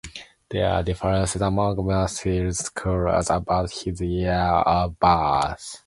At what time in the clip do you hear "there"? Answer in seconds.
0.49-0.67